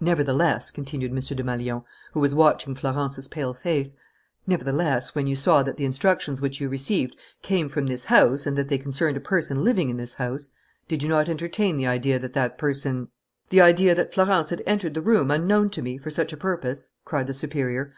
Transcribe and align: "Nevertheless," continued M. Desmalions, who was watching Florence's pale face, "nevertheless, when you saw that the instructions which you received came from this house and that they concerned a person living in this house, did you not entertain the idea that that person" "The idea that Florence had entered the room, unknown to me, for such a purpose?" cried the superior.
"Nevertheless," 0.00 0.70
continued 0.70 1.10
M. 1.10 1.18
Desmalions, 1.18 1.82
who 2.14 2.20
was 2.20 2.34
watching 2.34 2.74
Florence's 2.74 3.28
pale 3.28 3.52
face, 3.52 3.96
"nevertheless, 4.46 5.14
when 5.14 5.26
you 5.26 5.36
saw 5.36 5.62
that 5.62 5.76
the 5.76 5.84
instructions 5.84 6.40
which 6.40 6.58
you 6.58 6.70
received 6.70 7.14
came 7.42 7.68
from 7.68 7.84
this 7.84 8.04
house 8.04 8.46
and 8.46 8.56
that 8.56 8.68
they 8.68 8.78
concerned 8.78 9.18
a 9.18 9.20
person 9.20 9.62
living 9.64 9.90
in 9.90 9.98
this 9.98 10.14
house, 10.14 10.48
did 10.88 11.02
you 11.02 11.08
not 11.10 11.28
entertain 11.28 11.76
the 11.76 11.86
idea 11.86 12.18
that 12.18 12.32
that 12.32 12.56
person" 12.56 13.08
"The 13.50 13.60
idea 13.60 13.94
that 13.94 14.14
Florence 14.14 14.48
had 14.48 14.62
entered 14.64 14.94
the 14.94 15.02
room, 15.02 15.30
unknown 15.30 15.68
to 15.72 15.82
me, 15.82 15.98
for 15.98 16.08
such 16.08 16.32
a 16.32 16.38
purpose?" 16.38 16.88
cried 17.04 17.26
the 17.26 17.34
superior. 17.34 17.86